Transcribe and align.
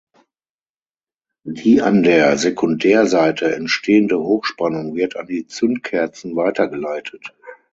Die 1.43 1.83
an 1.83 2.01
der 2.01 2.35
Sekundärseite 2.39 3.53
entstehende 3.53 4.19
Hochspannung 4.19 4.95
wird 4.95 5.15
an 5.15 5.27
die 5.27 5.45
Zündkerzen 5.45 6.35
weitergeleitet. 6.35 7.35